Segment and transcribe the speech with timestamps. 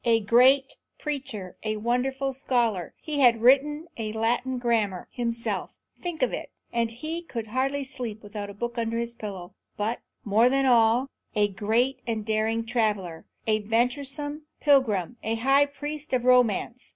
[0.03, 6.33] A great preacher; a wonderful scholar; he had written a Latin grammar himself, think of
[6.33, 10.65] it, and he could hardly sleep without a book under his pillow; but, more than
[10.65, 16.89] all, a great and daring traveller, a venturesome pilgrim, a high priest of romance.